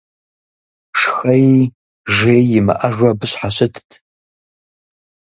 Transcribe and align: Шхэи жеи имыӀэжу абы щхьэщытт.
Шхэи 0.99 1.51
жеи 2.15 2.43
имыӀэжу 2.57 3.07
абы 3.11 3.25
щхьэщытт. 3.31 3.89